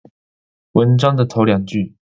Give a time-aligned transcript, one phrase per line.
[0.71, 1.93] 文章的頭兩句